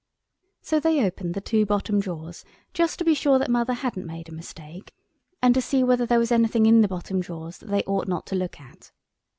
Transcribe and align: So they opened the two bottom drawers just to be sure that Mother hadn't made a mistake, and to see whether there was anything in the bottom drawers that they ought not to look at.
So 0.63 0.79
they 0.79 0.99
opened 1.05 1.35
the 1.35 1.41
two 1.41 1.63
bottom 1.63 1.99
drawers 1.99 2.43
just 2.73 2.97
to 2.97 3.05
be 3.05 3.13
sure 3.13 3.37
that 3.37 3.51
Mother 3.51 3.75
hadn't 3.75 4.07
made 4.07 4.29
a 4.29 4.31
mistake, 4.31 4.95
and 5.43 5.53
to 5.53 5.61
see 5.61 5.83
whether 5.83 6.07
there 6.07 6.17
was 6.17 6.31
anything 6.31 6.65
in 6.65 6.81
the 6.81 6.87
bottom 6.87 7.19
drawers 7.21 7.59
that 7.59 7.67
they 7.69 7.83
ought 7.83 8.07
not 8.07 8.25
to 8.25 8.35
look 8.35 8.59
at. 8.59 8.91